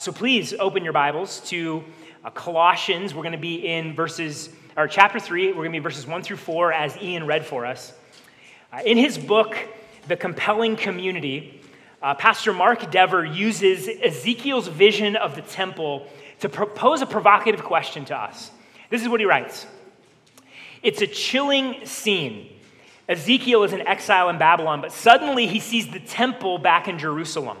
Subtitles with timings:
[0.00, 1.82] So please open your Bibles to
[2.24, 3.14] uh, Colossians.
[3.14, 6.22] We're going to be in verses, or chapter 3, we're going to be verses 1
[6.22, 7.92] through 4 as Ian read for us.
[8.72, 9.56] Uh, in his book,
[10.06, 11.60] The Compelling Community,
[12.00, 16.06] uh, Pastor Mark Dever uses Ezekiel's vision of the temple
[16.38, 18.52] to propose a provocative question to us.
[18.90, 19.66] This is what he writes
[20.80, 22.50] It's a chilling scene.
[23.08, 27.58] Ezekiel is in exile in Babylon, but suddenly he sees the temple back in Jerusalem.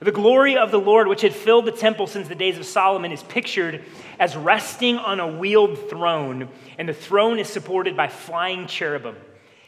[0.00, 3.12] The glory of the Lord, which had filled the temple since the days of Solomon,
[3.12, 3.84] is pictured
[4.18, 9.16] as resting on a wheeled throne, and the throne is supported by flying cherubim,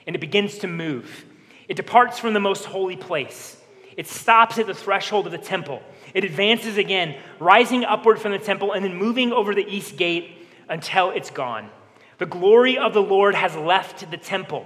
[0.06, 1.26] and it begins to move.
[1.68, 3.58] It departs from the most holy place.
[3.94, 5.82] It stops at the threshold of the temple.
[6.14, 10.48] It advances again, rising upward from the temple and then moving over the east gate
[10.66, 11.68] until it's gone.
[12.16, 14.64] The glory of the Lord has left the temple,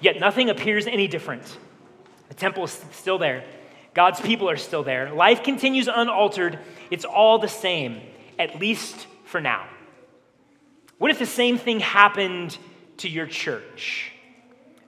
[0.00, 1.58] yet nothing appears any different.
[2.28, 3.44] The temple is still there
[3.94, 5.12] God's people are still there.
[5.12, 6.58] Life continues unaltered.
[6.90, 8.00] It's all the same,
[8.38, 9.66] at least for now.
[10.98, 12.58] What if the same thing happened
[12.98, 14.10] to your church?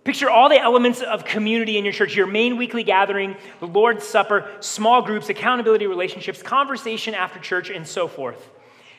[0.02, 4.06] Picture all the elements of community in your church your main weekly gathering, the Lord's
[4.06, 8.50] Supper, small groups, accountability relationships, conversation after church, and so forth.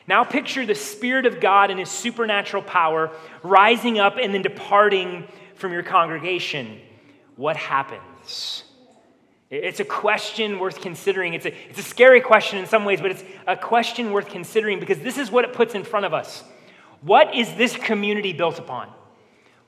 [0.06, 3.10] Now picture the Spirit of God and His supernatural power
[3.42, 6.78] rising up and then departing from your congregation.
[7.36, 8.64] What happens?
[9.50, 11.32] It's a question worth considering.
[11.34, 14.78] It's a, it's a scary question in some ways, but it's a question worth considering
[14.78, 16.44] because this is what it puts in front of us.
[17.00, 18.90] What is this community built upon?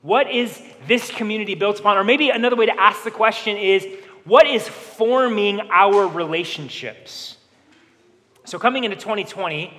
[0.01, 1.97] What is this community built upon?
[1.97, 3.87] Or maybe another way to ask the question is
[4.23, 7.37] what is forming our relationships?
[8.45, 9.73] So, coming into 2020,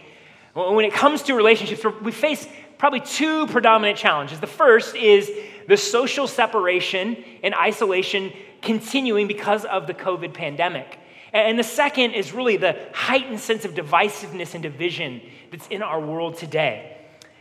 [0.55, 2.47] when it comes to relationships, we face
[2.79, 4.41] probably two predominant challenges.
[4.41, 5.31] The first is
[5.69, 10.99] the social separation and isolation continuing because of the COVID pandemic.
[11.33, 16.01] And the second is really the heightened sense of divisiveness and division that's in our
[16.01, 16.97] world today.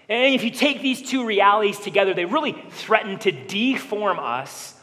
[0.08, 4.76] And if you take these two realities together, they really threaten to deform us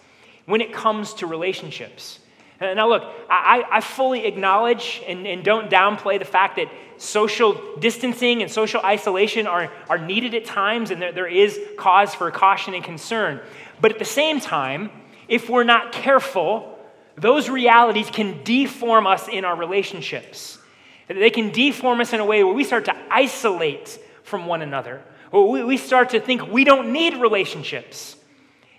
[0.46, 2.20] when it comes to relationships.
[2.60, 7.76] Uh, now, look, I, I fully acknowledge and, and, don't downplay the fact that social
[7.78, 12.28] distancing and social isolation are, are needed at times, and there, there is cause for
[12.32, 13.40] caution and concern.
[13.80, 14.90] But at the same time,
[15.28, 16.76] if we're not careful,
[17.16, 20.58] those realities can deform us in our relationships.
[21.06, 25.02] They can deform us in a way where we start to isolate from one another.
[25.30, 28.16] Where we start to think we don't need relationships.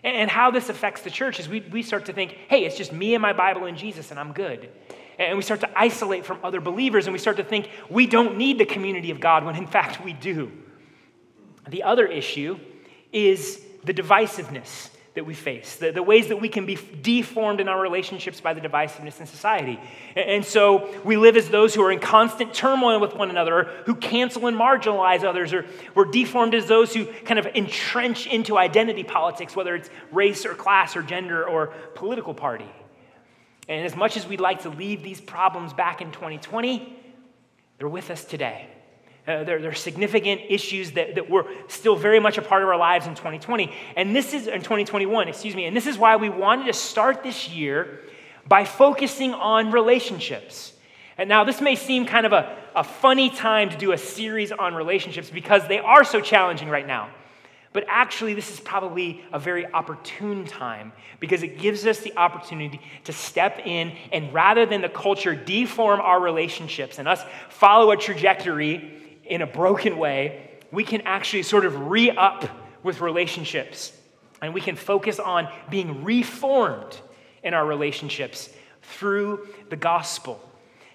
[0.03, 2.93] And how this affects the church is we, we start to think, hey, it's just
[2.93, 4.69] me and my Bible and Jesus, and I'm good.
[5.17, 8.37] And we start to isolate from other believers, and we start to think we don't
[8.37, 10.51] need the community of God when in fact we do.
[11.67, 12.59] The other issue
[13.11, 17.67] is the divisiveness that we face, the, the ways that we can be deformed in
[17.67, 19.79] our relationships by the divisiveness in society.
[20.15, 23.63] And so we live as those who are in constant turmoil with one another, or
[23.85, 25.65] who cancel and marginalize others, or
[25.95, 30.53] we're deformed as those who kind of entrench into identity politics, whether it's race or
[30.53, 32.69] class or gender or political party.
[33.67, 36.97] And as much as we'd like to leave these problems back in 2020,
[37.77, 38.67] they're with us today.
[39.29, 42.67] Uh, there, there, are significant issues that, that were still very much a part of
[42.67, 43.71] our lives in 2020.
[43.95, 47.21] And this is, in 2021, excuse me, and this is why we wanted to start
[47.21, 47.99] this year
[48.47, 50.73] by focusing on relationships.
[51.15, 54.51] And now, this may seem kind of a, a funny time to do a series
[54.51, 57.11] on relationships because they are so challenging right now.
[57.71, 62.81] But actually, this is probably a very opportune time because it gives us the opportunity
[63.03, 67.97] to step in and rather than the culture deform our relationships and us follow a
[67.97, 68.95] trajectory
[69.29, 72.49] in a broken way, we can actually sort of re up
[72.83, 73.93] with relationships.
[74.41, 76.97] And we can focus on being reformed
[77.43, 78.49] in our relationships
[78.81, 80.41] through the gospel.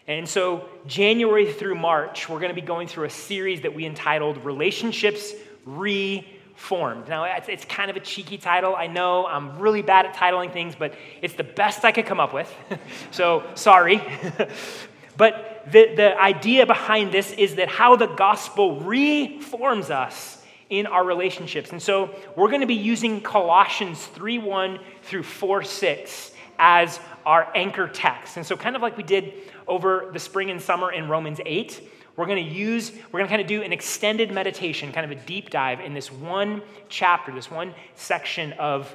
[0.06, 3.86] And so, January through March, we're going to be going through a series that we
[3.86, 5.32] entitled Relationships
[5.64, 7.08] Reformed.
[7.08, 8.76] Now, it's, it's kind of a cheeky title.
[8.76, 12.20] I know I'm really bad at titling things, but it's the best I could come
[12.20, 12.52] up with.
[13.10, 14.02] so, sorry.
[15.16, 21.04] But the, the idea behind this is that how the gospel reforms us in our
[21.04, 21.70] relationships.
[21.70, 27.50] And so we're going to be using Colossians 3 1 through 4 6 as our
[27.54, 28.36] anchor text.
[28.36, 29.34] And so, kind of like we did
[29.66, 31.80] over the spring and summer in Romans 8,
[32.16, 35.18] we're going to use, we're going to kind of do an extended meditation, kind of
[35.18, 38.94] a deep dive in this one chapter, this one section of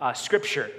[0.00, 0.70] uh, Scripture.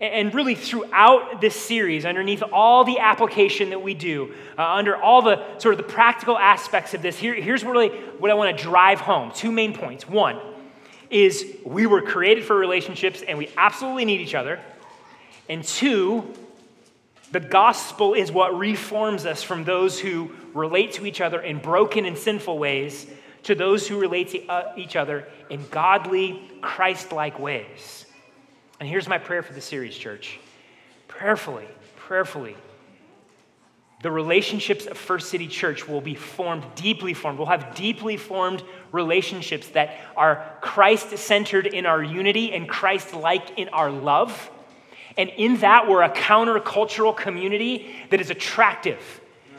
[0.00, 5.22] And really, throughout this series, underneath all the application that we do, uh, under all
[5.22, 8.62] the sort of the practical aspects of this, here, here's really what I want to
[8.62, 9.32] drive home.
[9.34, 10.08] Two main points.
[10.08, 10.38] One
[11.10, 14.60] is we were created for relationships and we absolutely need each other.
[15.48, 16.32] And two,
[17.30, 22.06] The gospel is what reforms us from those who relate to each other in broken
[22.06, 23.06] and sinful ways
[23.42, 28.06] to those who relate to uh, each other in godly, Christ like ways.
[28.80, 30.38] And here's my prayer for the series, church.
[31.08, 31.66] Prayerfully,
[31.96, 32.56] prayerfully,
[34.02, 37.38] the relationships of First City Church will be formed, deeply formed.
[37.38, 43.58] We'll have deeply formed relationships that are Christ centered in our unity and Christ like
[43.58, 44.50] in our love.
[45.16, 49.00] And in that, we're a countercultural community that is attractive,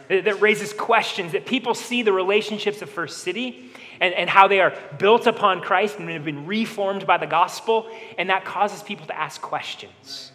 [0.08, 3.70] that raises questions, that people see the relationships of First City
[4.02, 7.90] and, and how they are built upon Christ and have been reformed by the gospel.
[8.18, 10.32] And that causes people to ask questions.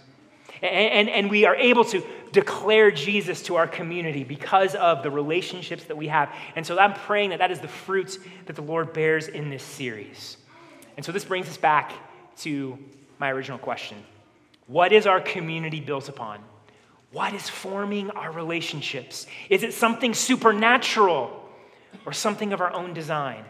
[0.63, 2.03] And, and, and, we are able to
[2.33, 6.33] declare Jesus to our community because of the relationships that we have.
[6.57, 9.63] And so I'm praying that that is the fruits that the Lord bears in this
[9.63, 10.39] series.
[10.97, 11.93] And so this brings us back
[12.39, 12.79] to
[13.19, 14.03] my original question
[14.67, 16.41] What is our community built upon?
[17.13, 19.27] What is forming our relationships?
[19.49, 21.49] Is it something supernatural
[22.05, 23.45] or something of our own design?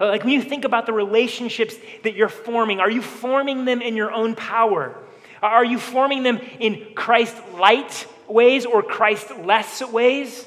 [0.00, 3.80] Uh, like when you think about the relationships that you're forming, are you forming them
[3.80, 4.96] in your own power?
[5.42, 10.46] Uh, are you forming them in Christ light ways or Christ less ways?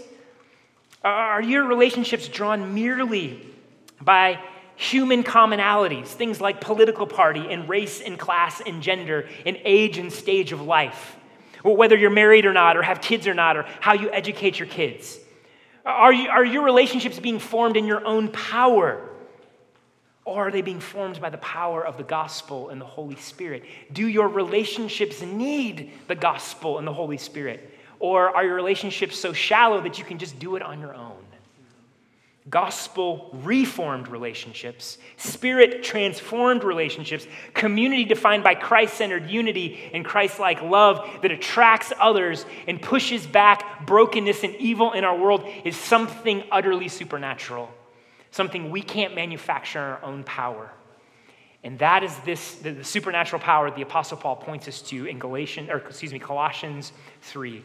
[1.03, 3.45] Uh, are your relationships drawn merely
[4.01, 4.39] by
[4.75, 10.11] human commonalities, things like political party and race and class and gender and age and
[10.11, 11.15] stage of life?
[11.63, 14.67] Whether you're married or not, or have kids or not, or how you educate your
[14.67, 15.19] kids?
[15.85, 19.08] Are, you, are your relationships being formed in your own power?
[20.25, 23.63] Or are they being formed by the power of the gospel and the Holy Spirit?
[23.91, 27.73] Do your relationships need the gospel and the Holy Spirit?
[27.99, 31.23] Or are your relationships so shallow that you can just do it on your own?
[32.49, 40.61] Gospel reformed relationships, spirit transformed relationships, community defined by Christ centered unity and Christ like
[40.61, 46.43] love that attracts others and pushes back brokenness and evil in our world is something
[46.51, 47.69] utterly supernatural
[48.31, 50.71] something we can't manufacture in our own power.
[51.63, 55.19] And that is this the, the supernatural power the Apostle Paul points us to in
[55.19, 56.93] Galatians, or excuse me, Colossians
[57.23, 57.63] 3.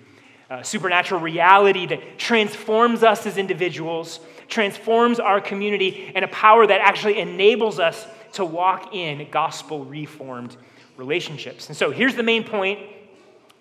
[0.51, 6.81] Uh, supernatural reality that transforms us as individuals, transforms our community, and a power that
[6.83, 10.57] actually enables us to walk in gospel reformed
[10.97, 11.69] relationships.
[11.69, 12.79] And so here's the main point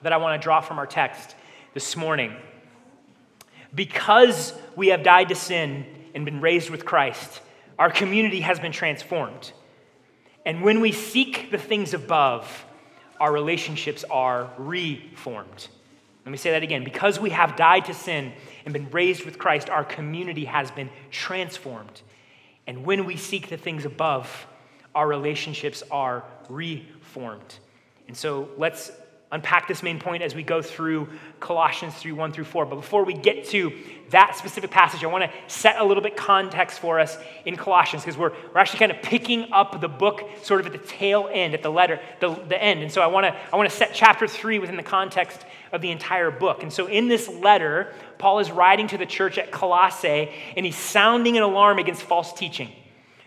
[0.01, 1.35] that I want to draw from our text
[1.73, 2.35] this morning.
[3.73, 7.41] Because we have died to sin, and been raised with Christ,
[7.79, 9.51] our community has been transformed.
[10.45, 12.65] And when we seek the things above,
[13.19, 15.67] our relationships are reformed.
[16.25, 16.83] Let me say that again.
[16.83, 18.33] Because we have died to sin
[18.65, 22.01] and been raised with Christ, our community has been transformed.
[22.67, 24.47] And when we seek the things above,
[24.95, 27.59] our relationships are reformed.
[28.07, 28.91] And so let's
[29.33, 31.09] unpack this main point as we go through
[31.39, 32.67] Colossians 3 1 through 4.
[32.67, 33.73] But before we get to
[34.11, 38.03] that specific passage, I want to set a little bit context for us in Colossians
[38.03, 41.27] because we're, we're actually kind of picking up the book sort of at the tail
[41.31, 42.83] end, at the letter, the, the end.
[42.83, 45.81] And so I want to I want to set chapter 3 within the context of
[45.81, 46.61] the entire book.
[46.61, 50.77] And so in this letter, Paul is writing to the church at Colossae and he's
[50.77, 52.69] sounding an alarm against false teaching.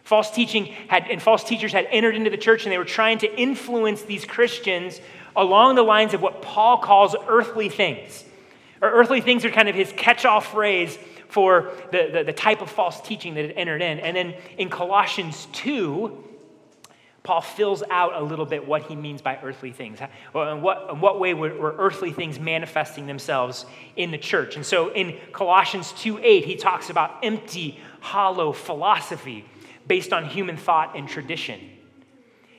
[0.06, 3.18] False teaching had, and false teachers had entered into the church and they were trying
[3.18, 5.00] to influence these Christians
[5.36, 8.24] along the lines of what Paul calls earthly things.
[8.80, 10.98] Or earthly things are kind of his catch all phrase
[11.28, 13.98] for the, the, the, type of false teaching that had entered in.
[13.98, 16.24] And then in Colossians 2,
[17.22, 19.98] Paul fills out a little bit what he means by earthly things.
[20.00, 23.66] In what, in what way were, were earthly things manifesting themselves
[23.96, 24.54] in the church?
[24.54, 29.44] And so in Colossians 2 8, he talks about empty, hollow philosophy
[29.88, 31.58] based on human thought and tradition.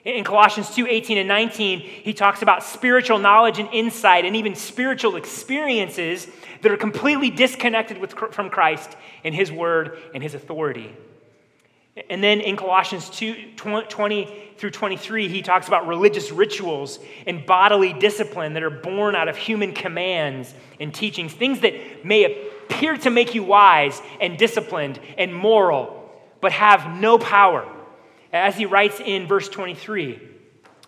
[0.07, 4.55] In Colossians 2 18 and 19, he talks about spiritual knowledge and insight and even
[4.55, 6.27] spiritual experiences
[6.61, 8.95] that are completely disconnected with, from Christ
[9.25, 10.95] and his word and his authority.
[12.09, 17.91] And then in Colossians 2 20 through 23, he talks about religious rituals and bodily
[17.91, 23.09] discipline that are born out of human commands and teachings, things that may appear to
[23.09, 26.09] make you wise and disciplined and moral,
[26.39, 27.67] but have no power
[28.37, 30.19] as he writes in verse 23,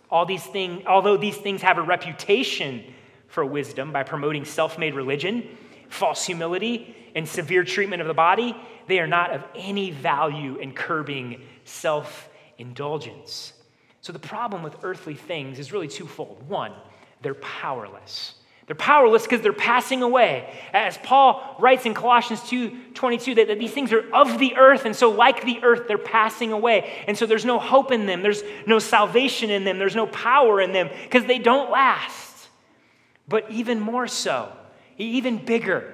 [0.10, 2.84] all these things, although these things have a reputation
[3.28, 5.48] for wisdom by promoting self made religion,
[5.90, 8.56] false humility, and severe treatment of the body,
[8.88, 13.54] they are not of any value in curbing self indulgence.
[14.02, 16.48] So the problem with earthly things is really twofold.
[16.48, 16.74] One,
[17.22, 18.36] they're powerless.
[18.70, 20.48] They're powerless because they're passing away.
[20.74, 24.86] As Paul writes in Colossians 2 22, that, that, these things are of the earth,
[24.86, 27.04] and so, like the earth, they're passing away.
[27.08, 30.62] And so, there's no hope in them, there's no salvation in them, there's no power
[30.62, 32.50] in them because they don't last.
[33.28, 34.54] But even more so,
[35.00, 35.92] even bigger.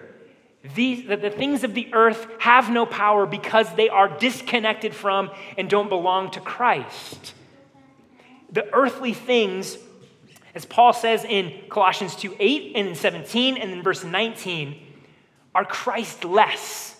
[0.75, 5.31] These, the, the things of the earth have no power because they are disconnected from
[5.57, 7.35] and don't belong to Christ.
[8.51, 9.77] The earthly things,
[10.55, 14.81] as Paul says in Colossians 2 8 and in 17 and in verse 19,
[15.53, 16.97] are Christ-less,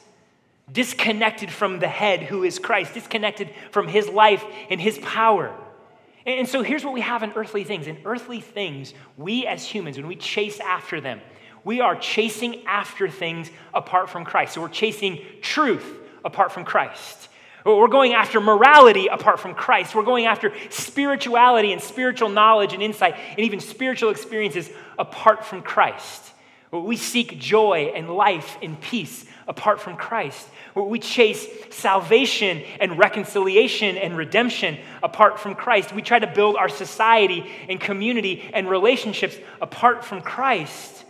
[0.72, 5.56] disconnected from the head who is Christ, disconnected from his life and his power.
[6.26, 7.88] And so here's what we have in earthly things.
[7.88, 11.22] In earthly things, we as humans, when we chase after them,
[11.64, 14.54] we are chasing after things apart from Christ.
[14.54, 15.86] So we're chasing truth
[16.24, 17.30] apart from Christ.
[17.66, 19.96] We're going after morality apart from Christ.
[19.96, 24.70] We're going after spirituality and spiritual knowledge and insight and even spiritual experiences
[25.00, 26.32] apart from Christ.
[26.72, 30.48] We seek joy and life and peace apart from Christ.
[30.76, 35.94] We chase salvation and reconciliation and redemption apart from Christ.
[35.94, 41.05] We try to build our society and community and relationships apart from Christ.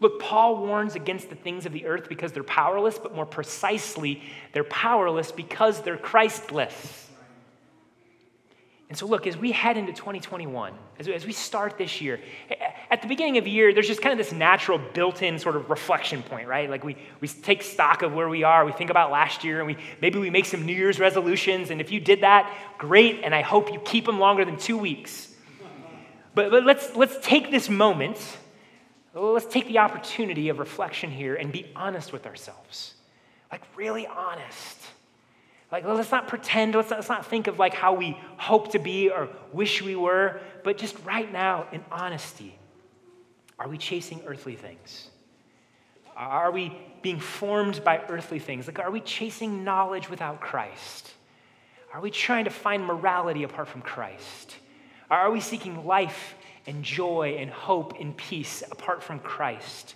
[0.00, 4.22] Look, Paul warns against the things of the earth because they're powerless, but more precisely,
[4.52, 7.04] they're powerless because they're Christless.
[8.88, 12.20] And so, look, as we head into 2021, as, as we start this year,
[12.88, 15.56] at the beginning of the year, there's just kind of this natural built in sort
[15.56, 16.70] of reflection point, right?
[16.70, 19.66] Like we, we take stock of where we are, we think about last year, and
[19.66, 21.70] we, maybe we make some New Year's resolutions.
[21.70, 24.78] And if you did that, great, and I hope you keep them longer than two
[24.78, 25.34] weeks.
[26.36, 28.18] But, but let's, let's take this moment
[29.22, 32.94] let's take the opportunity of reflection here and be honest with ourselves.
[33.50, 34.78] Like, really honest.
[35.72, 38.78] Like, let's not pretend, let's not, let's not think of like how we hope to
[38.78, 42.56] be or wish we were, but just right now in honesty.
[43.58, 45.08] Are we chasing earthly things?
[46.16, 48.66] Are we being formed by earthly things?
[48.66, 51.10] Like, are we chasing knowledge without Christ?
[51.92, 54.56] Are we trying to find morality apart from Christ?
[55.10, 56.34] Are we seeking life
[56.66, 59.94] and joy and hope and peace apart from Christ?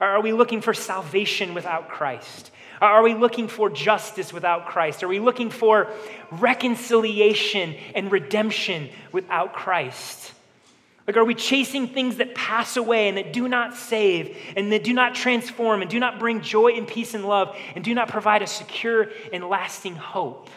[0.00, 2.50] Are we looking for salvation without Christ?
[2.80, 5.02] Are we looking for justice without Christ?
[5.02, 5.88] Are we looking for
[6.30, 10.32] reconciliation and redemption without Christ?
[11.06, 14.84] Like, are we chasing things that pass away and that do not save and that
[14.84, 18.08] do not transform and do not bring joy and peace and love and do not
[18.08, 20.48] provide a secure and lasting hope?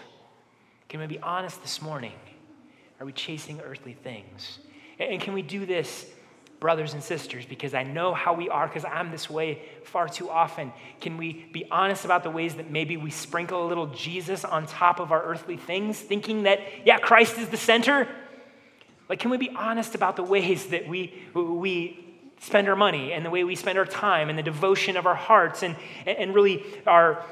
[0.88, 2.14] Can we be honest this morning?
[3.00, 4.60] Are we chasing earthly things?
[5.00, 6.06] And can we do this,
[6.60, 7.46] brothers and sisters?
[7.46, 10.72] Because I know how we are, because I'm this way far too often.
[11.02, 14.66] Can we be honest about the ways that maybe we sprinkle a little Jesus on
[14.66, 18.08] top of our earthly things, thinking that, yeah, Christ is the center?
[19.10, 22.00] Like, can we be honest about the ways that we, we
[22.40, 25.16] spend our money and the way we spend our time and the devotion of our
[25.16, 27.24] hearts and, and really our,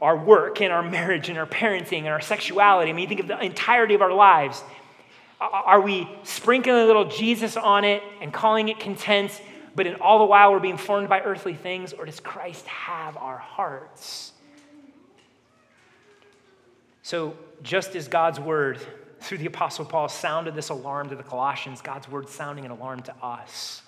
[0.00, 2.90] our work and our marriage and our parenting and our sexuality?
[2.90, 4.62] I mean, you think of the entirety of our lives.
[5.40, 9.40] Are we sprinkling a little Jesus on it and calling it content,
[9.74, 11.94] but in all the while we're being formed by earthly things?
[11.94, 14.32] Or does Christ have our hearts?
[17.02, 18.78] So, just as God's word
[19.20, 23.02] through the Apostle Paul sounded this alarm to the Colossians, God's word sounding an alarm
[23.04, 23.82] to us.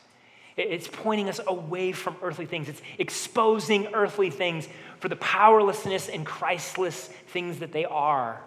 [0.57, 2.69] It's pointing us away from earthly things.
[2.69, 4.69] It's exposing earthly things
[5.01, 8.43] for the powerlessness and Christless things that they are.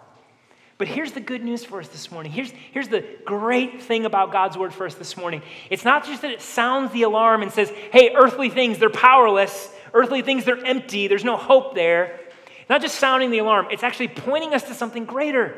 [0.78, 2.30] But here's the good news for us this morning.
[2.32, 5.42] Here's, here's the great thing about God's word for us this morning.
[5.70, 9.72] It's not just that it sounds the alarm and says, hey, earthly things, they're powerless.
[9.94, 11.08] Earthly things, they're empty.
[11.08, 12.20] There's no hope there.
[12.68, 15.56] Not just sounding the alarm, it's actually pointing us to something greater,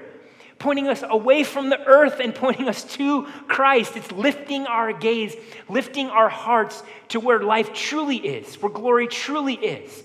[0.59, 3.97] pointing us away from the earth and pointing us to Christ.
[3.97, 5.35] It's lifting our gaze,
[5.69, 10.05] lifting our hearts to where life truly is, where glory truly is.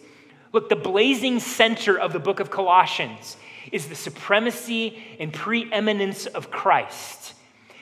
[0.54, 3.38] Look, the blazing center of the book of Colossians
[3.72, 7.34] is the supremacy and preeminence of Christ.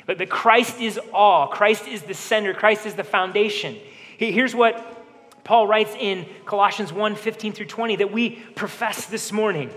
[0.06, 3.78] But that Christ is all, Christ is the center, Christ is the foundation.
[4.18, 4.98] Here's what
[5.44, 9.72] Paul writes in Colossians 1 15 through 20 that we profess this morning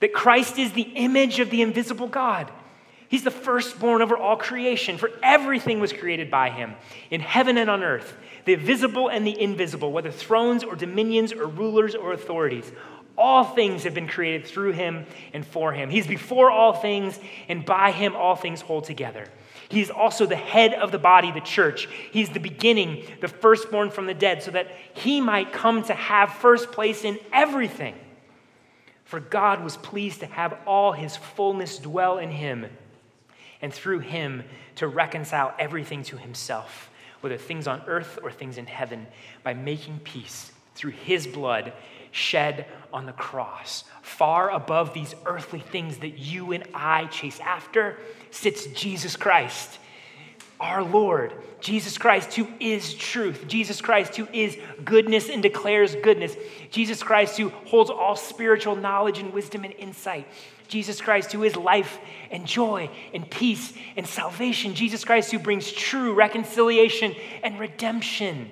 [0.00, 2.50] that Christ is the image of the invisible God.
[3.08, 6.74] He's the firstborn over all creation, for everything was created by him,
[7.10, 11.46] in heaven and on earth, the visible and the invisible, whether thrones or dominions or
[11.46, 12.70] rulers or authorities.
[13.16, 15.90] All things have been created through him and for him.
[15.90, 19.26] He's before all things, and by him all things hold together.
[19.68, 21.88] He's also the head of the body, the church.
[22.10, 26.32] He's the beginning, the firstborn from the dead, so that he might come to have
[26.34, 27.94] first place in everything.
[29.04, 32.66] For God was pleased to have all his fullness dwell in him,
[33.62, 34.44] and through him
[34.76, 36.90] to reconcile everything to himself,
[37.20, 39.06] whether things on earth or things in heaven,
[39.42, 41.72] by making peace through his blood
[42.10, 43.84] shed on the cross.
[44.02, 47.96] Far above these earthly things that you and I chase after
[48.30, 49.78] sits Jesus Christ.
[50.60, 56.36] our Lord, Jesus Christ, who is truth, Jesus Christ, who is goodness and declares goodness,
[56.70, 60.26] Jesus Christ, who holds all spiritual knowledge and wisdom and insight,
[60.68, 61.98] Jesus Christ, who is life
[62.30, 68.50] and joy and peace and salvation, Jesus Christ, who brings true reconciliation and redemption,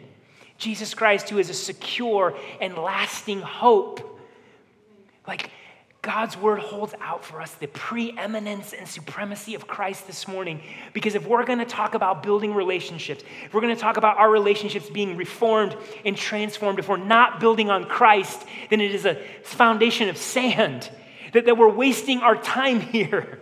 [0.59, 4.21] Jesus Christ, who is a secure and lasting hope.
[5.27, 5.51] Like,
[6.03, 10.63] God's word holds out for us the preeminence and supremacy of Christ this morning.
[10.93, 14.17] Because if we're going to talk about building relationships, if we're going to talk about
[14.17, 19.07] our relationships being reformed and transformed, if we're not building on Christ, then it is
[19.07, 20.89] a foundation of sand,
[21.33, 23.41] that, that we're wasting our time here.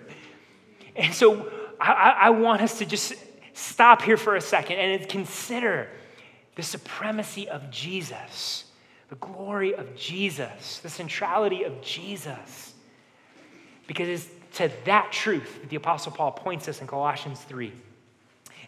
[0.96, 3.14] And so I, I want us to just
[3.52, 5.88] stop here for a second and consider
[6.56, 8.64] the supremacy of Jesus
[9.08, 12.74] the glory of Jesus, the centrality of Jesus.
[13.86, 17.72] Because it's to that truth that the Apostle Paul points us in Colossians 3.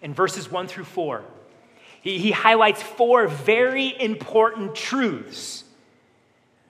[0.02, 1.25] In verses 1 through 4,
[2.02, 5.64] he, he highlights four very important truths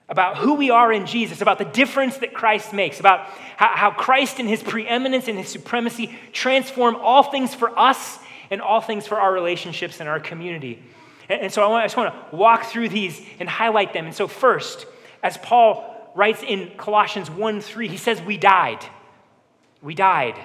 [0.07, 3.91] about who we are in Jesus, about the difference that Christ makes, about how, how
[3.91, 8.17] Christ and his preeminence and his supremacy transform all things for us
[8.49, 10.81] and all things for our relationships and our community.
[11.29, 14.05] And so I, want, I just want to walk through these and highlight them.
[14.05, 14.87] And so, first,
[15.21, 18.83] as Paul writes in Colossians 1 3, he says, We died.
[19.81, 20.35] We died.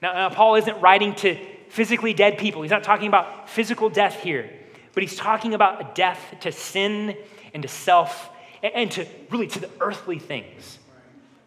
[0.00, 1.36] Now, now, Paul isn't writing to
[1.68, 2.62] physically dead people.
[2.62, 4.50] He's not talking about physical death here,
[4.94, 7.14] but he's talking about a death to sin
[7.52, 8.30] and to self
[8.62, 10.78] and to really to the earthly things.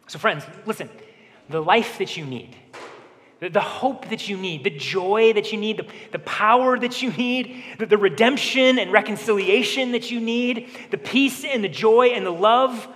[0.07, 0.89] So, friends, listen,
[1.49, 2.55] the life that you need,
[3.49, 7.11] the hope that you need, the joy that you need, the, the power that you
[7.11, 12.23] need, the, the redemption and reconciliation that you need, the peace and the joy and
[12.23, 12.87] the love,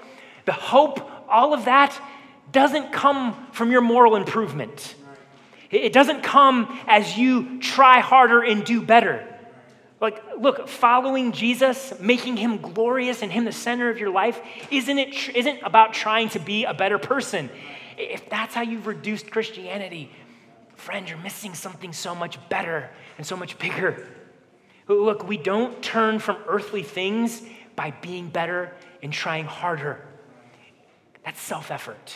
[0.46, 2.00] the hope, all of that
[2.52, 4.94] doesn't come from your moral improvement.
[5.72, 9.28] It doesn't come as you try harder and do better.
[10.00, 15.00] Like, look, following Jesus, making him glorious and him the center of your life, isn't
[15.00, 17.50] it isn't about trying to be a better person.
[17.98, 20.12] If that's how you've reduced Christianity,
[20.76, 24.08] Friend, you're missing something so much better and so much bigger.
[24.88, 27.42] Look, we don't turn from earthly things
[27.76, 30.02] by being better and trying harder.
[31.24, 32.16] That's self effort.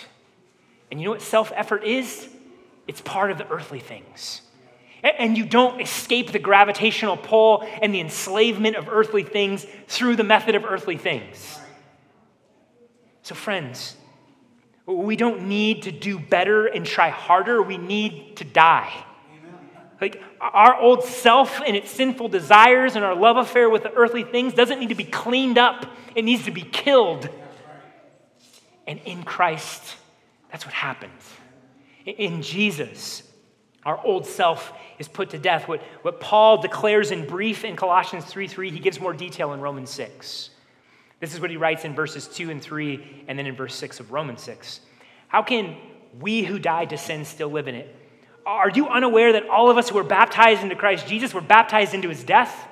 [0.91, 2.27] And you know what self effort is?
[2.87, 4.41] It's part of the earthly things.
[5.01, 10.25] And you don't escape the gravitational pull and the enslavement of earthly things through the
[10.25, 11.57] method of earthly things.
[13.21, 13.95] So, friends,
[14.95, 17.61] we don't need to do better and try harder.
[17.61, 18.91] We need to die.
[20.01, 24.23] Like our old self and its sinful desires and our love affair with the earthly
[24.23, 27.29] things doesn't need to be cleaned up, it needs to be killed.
[28.87, 29.95] And in Christ,
[30.51, 31.21] that's what happens.
[32.05, 33.23] In Jesus,
[33.85, 35.67] our old self is put to death.
[35.67, 39.59] What, what Paul declares in brief in Colossians 3 3, he gives more detail in
[39.59, 40.49] Romans 6.
[41.19, 43.99] This is what he writes in verses 2 and 3, and then in verse 6
[43.99, 44.81] of Romans 6.
[45.27, 45.75] How can
[46.19, 47.95] we who died to sin still live in it?
[48.45, 51.93] Are you unaware that all of us who were baptized into Christ Jesus were baptized
[51.93, 52.67] into his death?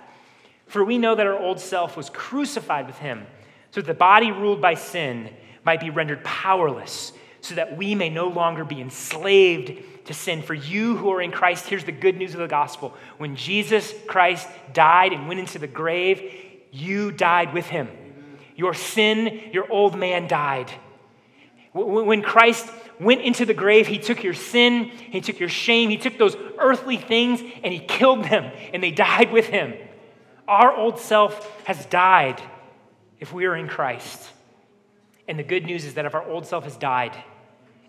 [0.65, 3.25] For we know that our old self was crucified with him,
[3.71, 5.29] so that the body ruled by sin
[5.63, 10.41] might be rendered powerless, so that we may no longer be enslaved to sin.
[10.41, 12.95] For you who are in Christ, here's the good news of the gospel.
[13.17, 16.33] When Jesus Christ died and went into the grave,
[16.71, 17.89] you died with him.
[18.57, 20.69] Your sin, your old man died.
[21.73, 22.67] When Christ
[22.99, 26.35] went into the grave, he took your sin, he took your shame, he took those
[26.57, 29.75] earthly things and he killed them, and they died with him.
[30.47, 32.41] Our old self has died
[33.19, 34.31] if we are in Christ.
[35.27, 37.15] And the good news is that if our old self has died,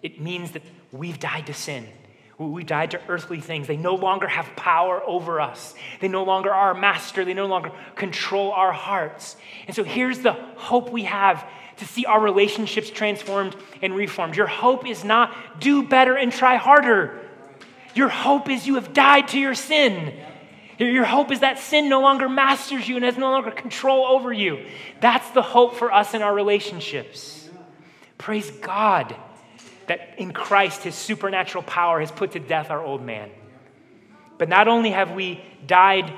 [0.02, 1.88] it means that we've died to sin.
[2.38, 3.66] We died to earthly things.
[3.66, 5.74] They no longer have power over us.
[6.00, 7.24] They no longer are master.
[7.24, 9.36] They no longer control our hearts.
[9.66, 11.44] And so here's the hope we have
[11.78, 14.36] to see our relationships transformed and reformed.
[14.36, 17.20] Your hope is not do better and try harder.
[17.94, 20.14] Your hope is you have died to your sin.
[20.78, 24.32] Your hope is that sin no longer masters you and has no longer control over
[24.32, 24.64] you.
[25.00, 27.48] That's the hope for us in our relationships.
[28.16, 29.16] Praise God
[29.88, 33.30] that in Christ, his supernatural power has put to death our old man.
[34.38, 36.12] But not only have we died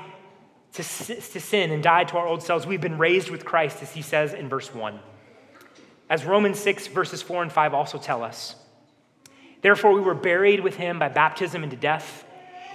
[0.73, 3.91] to, to sin and died to our old selves, we've been raised with Christ, as
[3.93, 4.99] he says in verse 1.
[6.09, 8.55] As Romans 6, verses 4 and 5 also tell us.
[9.61, 12.25] Therefore, we were buried with him by baptism into death,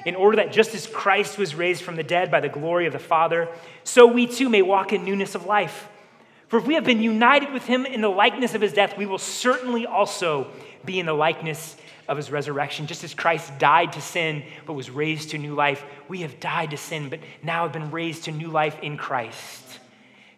[0.05, 2.93] in order that just as Christ was raised from the dead by the glory of
[2.93, 3.49] the Father,
[3.85, 5.89] so we too may walk in newness of life.
[6.49, 9.05] For if we have been united with him in the likeness of his death, we
[9.05, 10.47] will certainly also
[10.87, 11.77] be in the likeness
[12.09, 12.87] of his resurrection.
[12.87, 16.71] Just as Christ died to sin but was raised to new life, we have died
[16.71, 19.81] to sin but now have been raised to new life in Christ.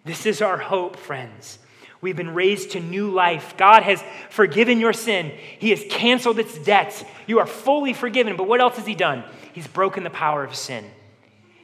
[0.04, 1.58] This is our hope, friends.
[2.00, 3.56] We've been raised to new life.
[3.56, 5.32] God has forgiven your sin.
[5.58, 7.04] He has canceled its debts.
[7.26, 8.36] You are fully forgiven.
[8.36, 9.24] But what else has He done?
[9.52, 10.84] He's broken the power of sin.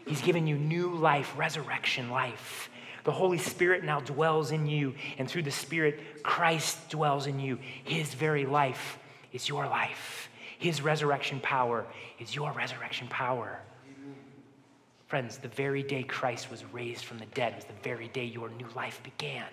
[0.06, 2.68] He's given you new life, resurrection life.
[3.04, 7.58] The Holy Spirit now dwells in you, and through the Spirit, Christ dwells in you.
[7.84, 8.98] His very life
[9.32, 10.28] is your life.
[10.58, 11.84] His resurrection power
[12.18, 13.60] is your resurrection power.
[15.06, 18.48] Friends, the very day Christ was raised from the dead was the very day your
[18.48, 19.46] new life began.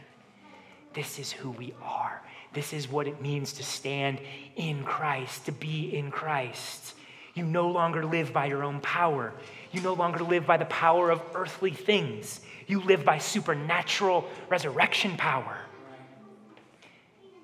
[0.94, 2.22] This is who we are.
[2.54, 4.20] This is what it means to stand
[4.56, 6.96] in Christ, to be in Christ.
[7.34, 9.34] You no longer live by your own power.
[9.72, 12.42] You no longer live by the power of earthly things.
[12.68, 15.58] You live by supernatural resurrection power.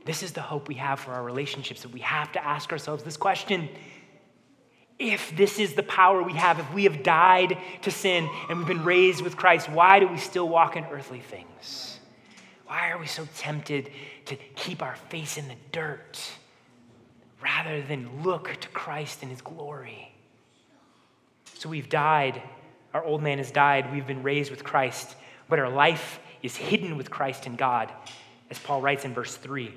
[0.06, 3.04] This is the hope we have for our relationships that we have to ask ourselves
[3.04, 3.68] this question.
[5.00, 8.68] If this is the power we have, if we have died to sin and we've
[8.68, 12.00] been raised with Christ, why do we still walk in earthly things?
[12.66, 13.92] Why are we so tempted
[14.26, 16.20] to keep our face in the dirt
[17.42, 20.12] rather than look to Christ in his glory?
[21.54, 22.42] So we've died.
[22.98, 23.94] Our old man has died.
[23.94, 25.16] We've been raised with Christ,
[25.48, 27.92] but our life is hidden with Christ in God,
[28.50, 29.72] as Paul writes in verse 3.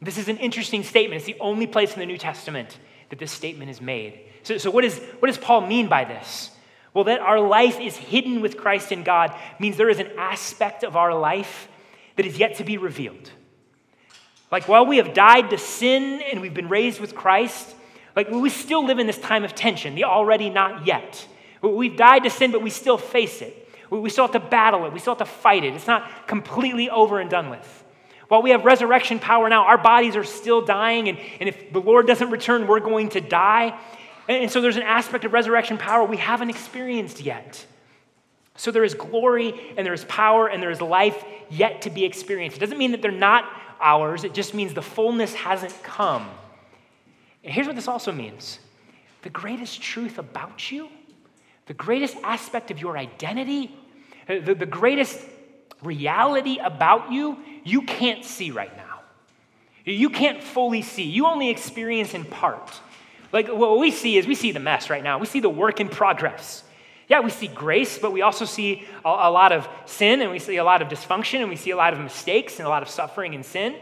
[0.00, 1.18] This is an interesting statement.
[1.18, 2.78] It's the only place in the New Testament
[3.10, 4.18] that this statement is made.
[4.44, 6.52] So, so what, is, what does Paul mean by this?
[6.94, 10.84] Well, that our life is hidden with Christ in God means there is an aspect
[10.84, 11.68] of our life
[12.16, 13.30] that is yet to be revealed.
[14.50, 17.74] Like while we have died to sin and we've been raised with Christ,
[18.16, 21.26] like we still live in this time of tension, the already not yet.
[21.70, 23.68] We've died to sin, but we still face it.
[23.90, 24.92] We still have to battle it.
[24.92, 25.74] We still have to fight it.
[25.74, 27.84] It's not completely over and done with.
[28.28, 31.80] While we have resurrection power now, our bodies are still dying, and, and if the
[31.80, 33.78] Lord doesn't return, we're going to die.
[34.28, 37.64] And, and so there's an aspect of resurrection power we haven't experienced yet.
[38.56, 42.04] So there is glory and there is power and there is life yet to be
[42.04, 42.56] experienced.
[42.56, 43.50] It doesn't mean that they're not
[43.80, 46.28] ours, it just means the fullness hasn't come.
[47.42, 48.58] And here's what this also means
[49.22, 50.88] the greatest truth about you,
[51.66, 53.74] the greatest aspect of your identity,
[54.26, 55.18] the, the greatest
[55.82, 59.00] reality about you, you can't see right now.
[59.84, 61.04] You can't fully see.
[61.04, 62.80] You only experience in part.
[63.32, 65.18] Like what we see is we see the mess right now.
[65.18, 66.62] We see the work in progress.
[67.08, 70.38] Yeah, we see grace, but we also see a, a, lot of sin and we
[70.38, 72.82] see a lot of dysfunction and we see a lot of mistakes and a lot
[72.82, 73.76] of suffering and sin.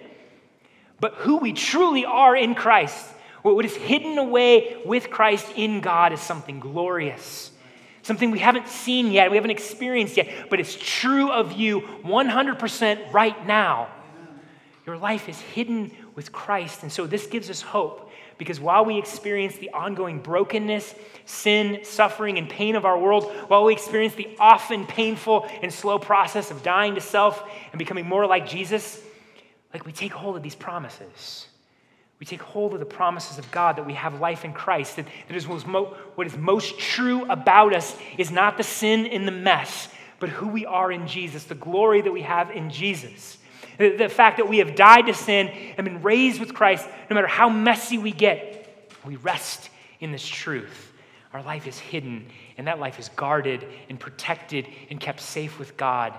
[0.99, 3.07] But who we truly are in Christ,
[3.43, 7.53] what is hidden away with Christ in God, is something glorious.
[8.03, 13.13] Something we haven't seen yet, we haven't experienced yet, but it's true of you 100%
[13.13, 13.89] right now.
[14.87, 16.83] Your life is hidden with Christ.
[16.83, 22.39] And so this gives us hope because while we experience the ongoing brokenness, sin, suffering,
[22.39, 26.65] and pain of our world, while we experience the often painful and slow process of
[26.65, 29.01] dying to self and becoming more like Jesus,
[29.73, 31.47] like we take hold of these promises.
[32.23, 35.07] We take hold of the promises of God that we have life in Christ, that,
[35.27, 39.89] that is what is most true about us is not the sin in the mess,
[40.21, 43.39] but who we are in Jesus, the glory that we have in Jesus.
[43.77, 47.15] The, the fact that we have died to sin and been raised with Christ, no
[47.15, 50.93] matter how messy we get, we rest in this truth.
[51.33, 55.77] Our life is hidden, and that life is guarded and protected and kept safe with
[55.77, 56.15] God.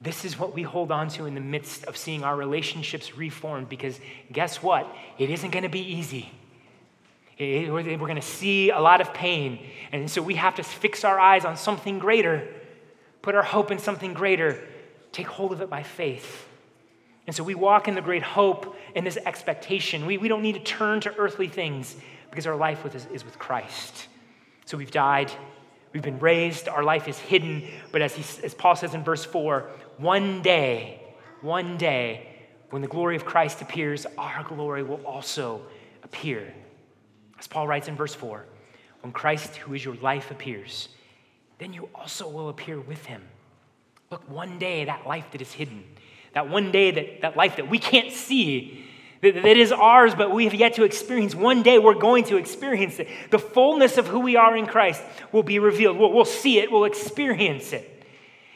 [0.00, 3.68] This is what we hold on to in the midst of seeing our relationships reformed
[3.68, 3.98] because
[4.30, 4.86] guess what?
[5.18, 6.30] It isn't going to be easy.
[7.38, 9.58] we're going to see a lot of pain.
[9.92, 12.46] And so we have to fix our eyes on something greater,
[13.22, 14.62] put our hope in something greater,
[15.12, 16.46] take hold of it by faith.
[17.26, 20.06] And so we walk in the great hope and this expectation.
[20.06, 21.96] We, we don't need to turn to earthly things
[22.30, 24.08] because our life with is, is with Christ.
[24.66, 25.32] So we've died,
[25.92, 27.66] we've been raised, our life is hidden.
[27.90, 31.00] But as, he, as Paul says in verse 4, one day,
[31.40, 32.28] one day,
[32.70, 35.62] when the glory of Christ appears, our glory will also
[36.02, 36.52] appear.
[37.38, 38.44] As Paul writes in verse 4,
[39.02, 40.88] when Christ, who is your life, appears,
[41.58, 43.22] then you also will appear with him.
[44.10, 45.84] Look, one day, that life that is hidden,
[46.32, 48.84] that one day, that, that life that we can't see,
[49.22, 52.36] that, that is ours, but we have yet to experience, one day we're going to
[52.36, 53.08] experience it.
[53.30, 55.96] The fullness of who we are in Christ will be revealed.
[55.96, 58.04] We'll, we'll see it, we'll experience it.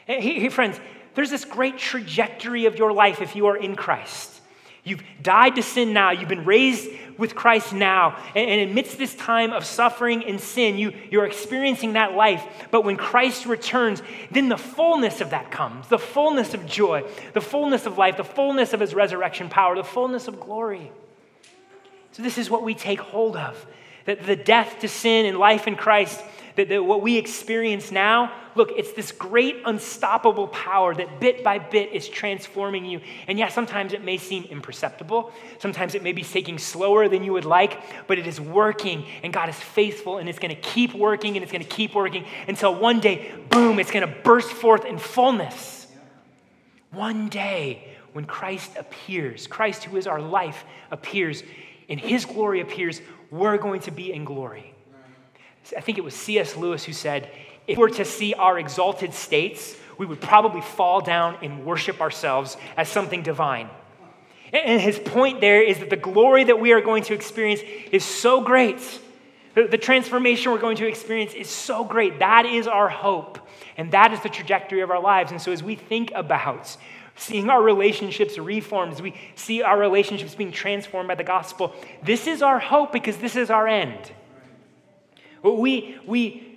[0.05, 0.79] Hey, hey, friends,
[1.15, 4.41] there's this great trajectory of your life if you are in Christ.
[4.83, 6.09] You've died to sin now.
[6.11, 8.17] You've been raised with Christ now.
[8.35, 12.43] And, and amidst this time of suffering and sin, you, you're experiencing that life.
[12.71, 17.41] But when Christ returns, then the fullness of that comes the fullness of joy, the
[17.41, 20.91] fullness of life, the fullness of his resurrection power, the fullness of glory.
[22.13, 23.65] So, this is what we take hold of
[24.05, 26.23] that the death to sin and life in Christ
[26.55, 31.59] that, that what we experience now, look, it's this great unstoppable power that bit by
[31.59, 33.01] bit is transforming you.
[33.27, 35.31] And yeah, sometimes it may seem imperceptible.
[35.59, 39.31] Sometimes it may be taking slower than you would like, but it is working, and
[39.31, 42.25] God is faithful, and it's going to keep working, and it's going to keep working
[42.47, 45.87] until one day, boom, it's going to burst forth in fullness.
[46.91, 51.43] One day, when Christ appears, Christ, who is our life, appears,
[51.87, 54.73] and his glory appears, we're going to be in glory.
[55.75, 56.55] I think it was C.S.
[56.57, 57.29] Lewis who said,
[57.67, 62.01] if we were to see our exalted states, we would probably fall down and worship
[62.01, 63.69] ourselves as something divine.
[64.51, 68.03] And his point there is that the glory that we are going to experience is
[68.03, 68.79] so great.
[69.53, 72.19] The transformation we're going to experience is so great.
[72.19, 73.39] That is our hope.
[73.77, 75.31] And that is the trajectory of our lives.
[75.31, 76.75] And so as we think about
[77.15, 82.27] seeing our relationships reformed, as we see our relationships being transformed by the gospel, this
[82.27, 84.11] is our hope because this is our end.
[85.43, 86.51] We, we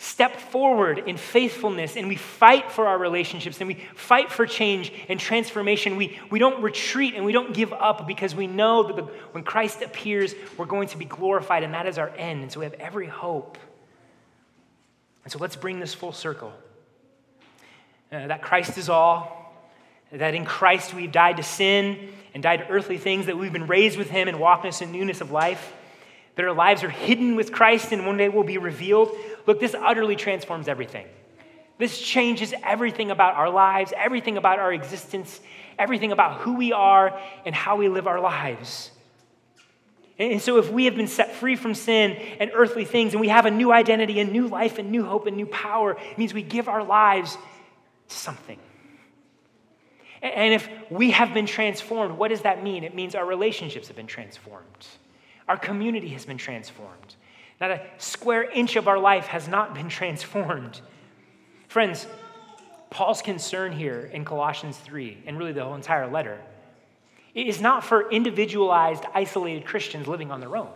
[0.00, 4.90] step forward in faithfulness and we fight for our relationships and we fight for change
[5.10, 5.96] and transformation.
[5.96, 9.44] We, we don't retreat and we don't give up because we know that the, when
[9.44, 12.42] Christ appears, we're going to be glorified and that is our end.
[12.42, 13.58] And so we have every hope.
[15.24, 16.54] And so let's bring this full circle
[18.10, 19.54] uh, that Christ is all,
[20.10, 23.66] that in Christ we've died to sin and died to earthly things, that we've been
[23.66, 25.74] raised with Him and walked in newness of life
[26.36, 29.10] that our lives are hidden with Christ and one day will be revealed.
[29.46, 31.06] Look, this utterly transforms everything.
[31.78, 35.40] This changes everything about our lives, everything about our existence,
[35.78, 38.90] everything about who we are and how we live our lives.
[40.18, 43.28] And so, if we have been set free from sin and earthly things, and we
[43.28, 46.34] have a new identity, and new life, and new hope, and new power, it means
[46.34, 47.38] we give our lives
[48.08, 48.58] to something.
[50.20, 52.84] And if we have been transformed, what does that mean?
[52.84, 54.86] It means our relationships have been transformed.
[55.50, 57.16] Our community has been transformed.
[57.60, 60.80] Not a square inch of our life has not been transformed.
[61.66, 62.06] Friends,
[62.88, 66.40] Paul's concern here in Colossians 3, and really the whole entire letter,
[67.34, 70.70] is not for individualized, isolated Christians living on their own.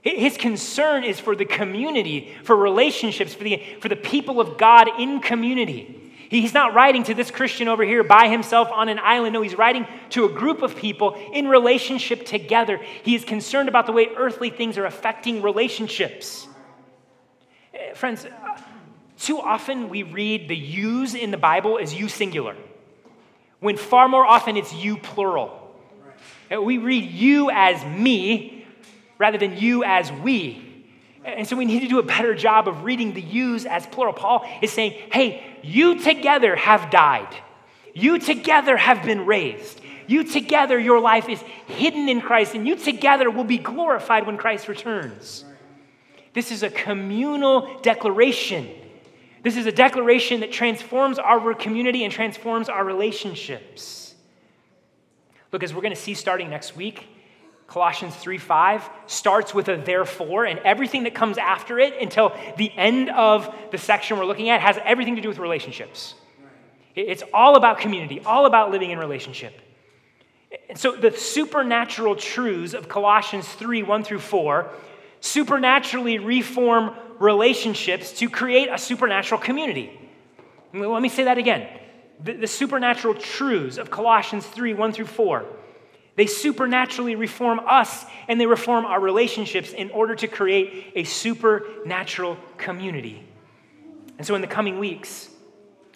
[0.00, 4.88] His concern is for the community, for relationships, for the, for the people of God
[4.98, 6.11] in community.
[6.40, 9.34] He's not writing to this Christian over here by himself on an island.
[9.34, 12.80] No, he's writing to a group of people in relationship together.
[13.02, 16.48] He is concerned about the way earthly things are affecting relationships.
[17.74, 18.26] Eh, friends,
[19.18, 22.56] too often we read the yous in the Bible as you singular,
[23.60, 25.76] when far more often it's you plural.
[26.50, 28.66] Eh, we read you as me
[29.18, 30.71] rather than you as we.
[31.24, 34.12] And so we need to do a better job of reading the yous as plural.
[34.12, 37.34] Paul is saying, hey, you together have died.
[37.94, 39.80] You together have been raised.
[40.08, 44.36] You together, your life is hidden in Christ, and you together will be glorified when
[44.36, 45.44] Christ returns.
[46.34, 48.68] This is a communal declaration.
[49.42, 54.14] This is a declaration that transforms our community and transforms our relationships.
[55.52, 57.06] Look, as we're going to see starting next week,
[57.72, 62.70] Colossians 3 5 starts with a therefore, and everything that comes after it until the
[62.76, 66.14] end of the section we're looking at has everything to do with relationships.
[66.94, 69.58] It's all about community, all about living in relationship.
[70.68, 74.70] And so the supernatural truths of Colossians 3 1 through 4
[75.20, 79.98] supernaturally reform relationships to create a supernatural community.
[80.74, 81.66] Let me say that again.
[82.22, 85.46] The, the supernatural truths of Colossians 3 1 through 4
[86.14, 92.36] they supernaturally reform us and they reform our relationships in order to create a supernatural
[92.58, 93.24] community.
[94.18, 95.30] And so, in the coming weeks,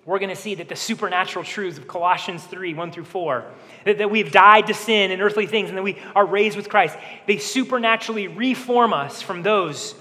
[0.06, 3.44] we're going to see that the supernatural truths of Colossians 3 1 through 4,
[3.84, 6.70] that, that we've died to sin and earthly things and that we are raised with
[6.70, 9.94] Christ, they supernaturally reform us from those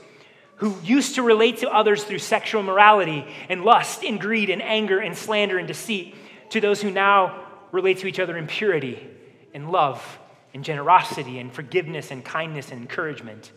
[0.58, 5.00] who used to relate to others through sexual morality and lust and greed and anger
[5.00, 6.16] and slander and deceit
[6.52, 9.10] to those who now relate to each other in purity
[9.56, 10.20] and love
[10.54, 13.52] and generosity and forgiveness and kindness and encouragement.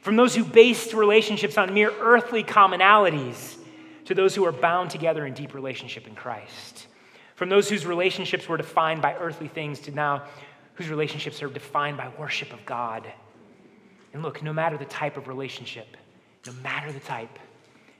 [0.00, 3.56] From those who based relationships on mere earthly commonalities
[4.06, 6.86] to those who are bound together in deep relationship in Christ.
[7.34, 10.24] From those whose relationships were defined by earthly things to now
[10.74, 13.06] whose relationships are defined by worship of God.
[14.12, 15.96] And look, no matter the type of relationship,
[16.46, 17.38] no matter the type,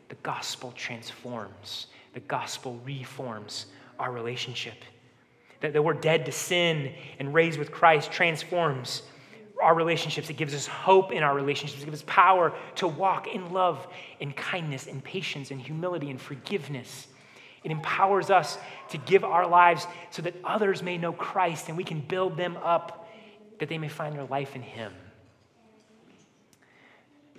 [0.09, 3.67] the gospel transforms, the gospel reforms
[3.99, 4.77] our relationship.
[5.63, 9.03] That, that we're dead to sin and raised with Christ transforms
[9.63, 10.29] our relationships.
[10.29, 11.83] It gives us hope in our relationships.
[11.83, 13.87] It gives us power to walk in love
[14.21, 17.07] and kindness and patience and humility and forgiveness.
[17.63, 18.59] It empowers us
[18.91, 22.57] to give our lives so that others may know Christ and we can build them
[22.57, 23.09] up
[23.61, 24.93] that they may find their life in Him.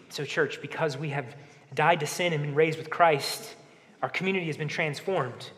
[0.07, 1.35] So, church, because we have
[1.73, 3.55] died to sin and been raised with Christ,
[4.01, 5.49] our community has been transformed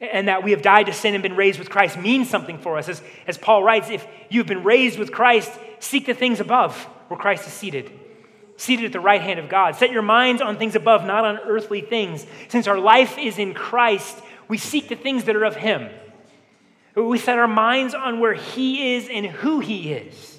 [0.00, 2.78] and that we have died to sin and been raised with Christ means something for
[2.78, 2.88] us.
[2.88, 6.76] As, as Paul writes, if you've been raised with Christ, seek the things above
[7.08, 7.90] where Christ is seated,
[8.56, 9.74] seated at the right hand of God.
[9.74, 12.26] Set your minds on things above, not on earthly things.
[12.48, 15.88] Since our life is in Christ, we seek the things that are of Him.
[16.94, 20.38] We set our minds on where He is and who He is.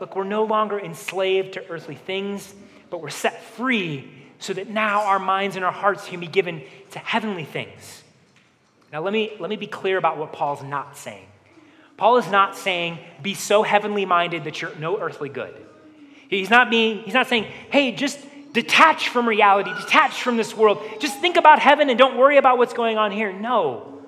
[0.00, 2.54] Look, we're no longer enslaved to earthly things,
[2.90, 6.62] but we're set free so that now our minds and our hearts can be given
[6.90, 8.04] to heavenly things.
[8.92, 11.26] Now, let me, let me be clear about what Paul's not saying.
[11.96, 15.54] Paul is not saying, be so heavenly minded that you're no earthly good.
[16.30, 18.18] He's not, being, he's not saying, hey, just
[18.52, 20.82] detach from reality, detach from this world.
[21.00, 23.32] Just think about heaven and don't worry about what's going on here.
[23.32, 24.00] No.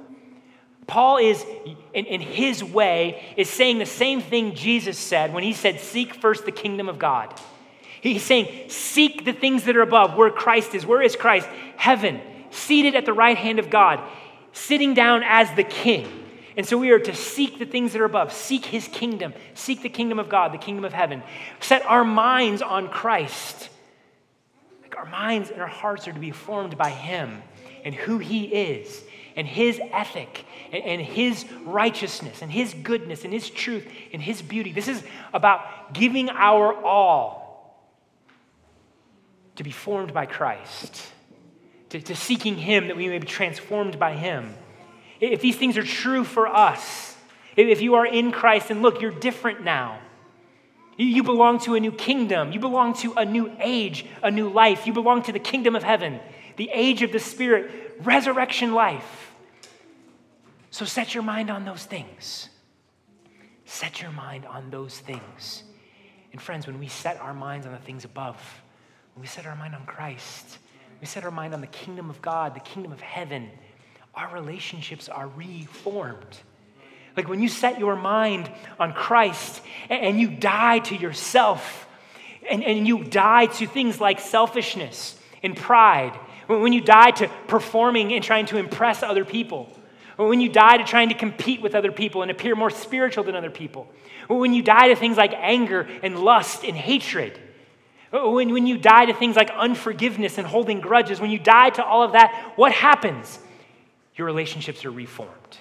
[0.87, 1.45] Paul is,
[1.93, 6.14] in, in his way, is saying the same thing Jesus said when he said, Seek
[6.14, 7.33] first the kingdom of God.
[8.01, 10.87] He's saying, Seek the things that are above, where Christ is.
[10.87, 11.49] Where is Christ?
[11.77, 14.01] Heaven, seated at the right hand of God
[14.53, 16.09] sitting down as the king.
[16.57, 19.83] And so we are to seek the things that are above, seek his kingdom, seek
[19.83, 21.23] the kingdom of God, the kingdom of heaven.
[21.61, 23.69] Set our minds on Christ.
[24.83, 27.43] Like our minds and our hearts are to be formed by him
[27.85, 29.03] and who he is
[29.37, 34.43] and his ethic and, and his righteousness and his goodness and his truth and his
[34.43, 34.73] beauty.
[34.73, 37.41] This is about giving our all
[39.57, 41.07] to be formed by Christ
[41.90, 44.55] to, to seeking Him that we may be transformed by Him.
[45.20, 47.16] If these things are true for us,
[47.57, 50.00] if you are in Christ and look, you're different now.
[50.96, 52.53] You belong to a new kingdom.
[52.53, 54.87] You belong to a new age, a new life.
[54.87, 56.20] You belong to the kingdom of heaven,
[56.57, 59.33] the age of the Spirit, resurrection life.
[60.70, 62.48] So set your mind on those things.
[63.64, 65.64] Set your mind on those things.
[66.33, 68.37] And friends, when we set our minds on the things above,
[69.14, 70.59] when we set our mind on Christ,
[71.01, 73.51] we set our mind on the kingdom of God, the kingdom of heaven,
[74.15, 76.39] our relationships are reformed.
[77.17, 81.89] Like when you set your mind on Christ and you die to yourself,
[82.49, 86.15] and, and you die to things like selfishness and pride,
[86.47, 89.73] when you die to performing and trying to impress other people,
[90.17, 93.37] when you die to trying to compete with other people and appear more spiritual than
[93.37, 93.89] other people,
[94.29, 97.39] when you die to things like anger and lust and hatred,
[98.12, 101.70] Oh, when, when you die to things like unforgiveness and holding grudges, when you die
[101.70, 103.38] to all of that, what happens?
[104.16, 105.59] Your relationships are reformed.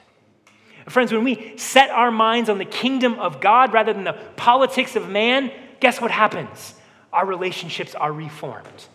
[0.87, 4.95] Friends, when we set our minds on the kingdom of God rather than the politics
[4.95, 6.73] of man, guess what happens?
[7.13, 8.87] Our relationships are reformed.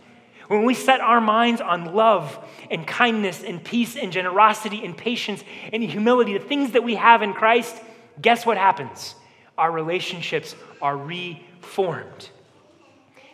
[0.48, 2.38] When we set our minds on love
[2.70, 7.22] and kindness and peace and generosity and patience and humility, the things that we have
[7.22, 7.80] in Christ,
[8.20, 9.14] guess what happens?
[9.56, 12.28] Our relationships are reformed.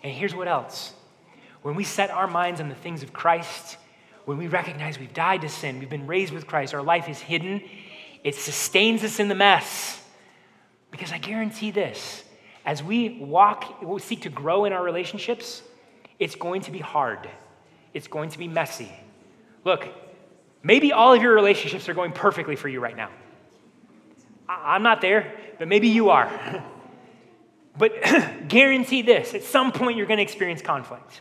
[0.02, 0.94] And here's what else
[1.62, 3.76] when we set our minds on the things of Christ,
[4.24, 7.18] when we recognize we've died to sin, we've been raised with Christ, our life is
[7.18, 7.62] hidden,
[8.24, 10.02] it sustains us in the mess.
[10.90, 12.24] Because I guarantee this
[12.64, 15.62] as we walk, we seek to grow in our relationships,
[16.18, 17.28] it's going to be hard.
[17.94, 18.92] It's going to be messy.
[19.64, 19.88] Look,
[20.62, 23.10] maybe all of your relationships are going perfectly for you right now.
[24.48, 26.64] I'm not there, but maybe you are.
[27.78, 27.92] But
[28.48, 31.20] guarantee this at some point you're going to experience conflict.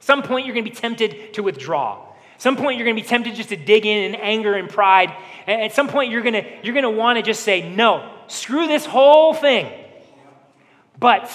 [0.00, 2.06] Some point you're going to be tempted to withdraw.
[2.38, 5.14] Some point you're going to be tempted just to dig in in anger and pride.
[5.46, 8.66] At some point you're going to you're going to want to just say no, screw
[8.66, 9.70] this whole thing.
[10.98, 11.30] But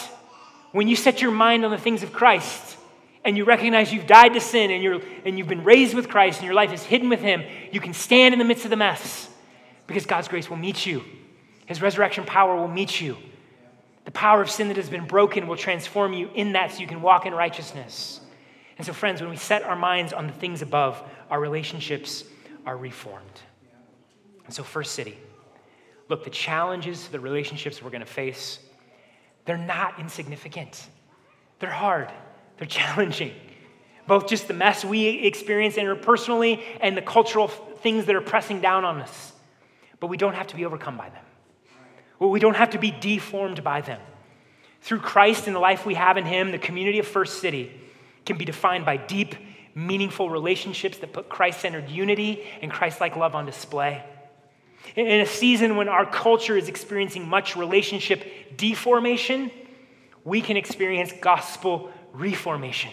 [0.71, 2.77] when you set your mind on the things of Christ
[3.23, 6.39] and you recognize you've died to sin and you're and you've been raised with Christ
[6.39, 8.75] and your life is hidden with him, you can stand in the midst of the
[8.75, 9.29] mess
[9.85, 11.03] because God's grace will meet you.
[11.67, 13.17] His resurrection power will meet you.
[14.05, 16.87] The power of sin that has been broken will transform you in that so you
[16.87, 18.21] can walk in righteousness.
[18.77, 22.23] And so, friends, when we set our minds on the things above, our relationships
[22.65, 23.41] are reformed.
[24.45, 25.17] And so, First City,
[26.07, 28.59] look, the challenges, the relationships we're going to face,
[29.45, 30.87] they're not insignificant.
[31.59, 32.11] They're hard,
[32.57, 33.33] they're challenging.
[34.07, 38.85] Both just the mess we experience interpersonally and the cultural things that are pressing down
[38.85, 39.33] on us.
[39.99, 41.24] But we don't have to be overcome by them.
[42.19, 43.99] We don't have to be deformed by them.
[44.81, 47.71] Through Christ and the life we have in Him, the community of First City
[48.25, 49.35] can be defined by deep,
[49.73, 54.03] meaningful relationships that put Christ centered unity and Christ like love on display.
[54.95, 59.51] In a season when our culture is experiencing much relationship deformation,
[60.23, 62.91] we can experience gospel reformation.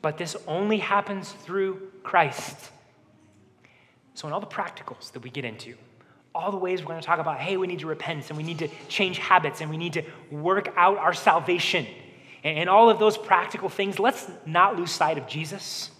[0.00, 2.70] But this only happens through Christ.
[4.14, 5.74] So, in all the practicals that we get into,
[6.34, 8.42] all the ways we're going to talk about, hey, we need to repent and we
[8.42, 11.86] need to change habits and we need to work out our salvation,
[12.42, 15.90] and all of those practical things, let's not lose sight of Jesus.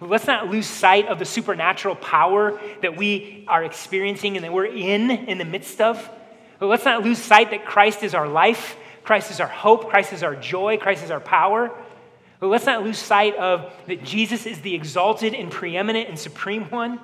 [0.00, 4.66] Let's not lose sight of the supernatural power that we are experiencing and that we're
[4.66, 6.08] in in the midst of.
[6.60, 10.22] Let's not lose sight that Christ is our life, Christ is our hope, Christ is
[10.22, 11.72] our joy, Christ is our power.
[12.40, 17.00] Let's not lose sight of that Jesus is the exalted and preeminent and supreme one.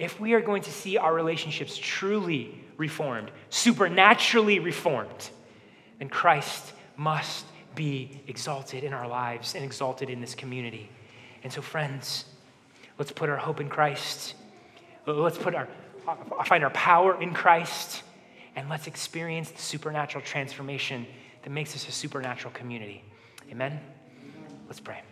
[0.00, 5.30] If we are going to see our relationships truly reformed, supernaturally reformed,
[5.98, 10.88] then Christ must be exalted in our lives and exalted in this community.
[11.42, 12.24] And so, friends,
[12.98, 14.34] let's put our hope in Christ.
[15.06, 15.68] Let's put our,
[16.06, 18.02] uh, find our power in Christ,
[18.56, 21.06] and let's experience the supernatural transformation
[21.42, 23.02] that makes us a supernatural community.
[23.50, 23.78] Amen?
[24.66, 25.02] Let's pray.